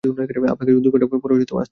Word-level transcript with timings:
আপনাকে 0.53 0.71
না 0.71 0.83
দুই 0.83 0.91
ঘণ্টা 0.93 1.07
পর 1.13 1.29
আসতে 1.31 1.51
বললাম! 1.51 1.67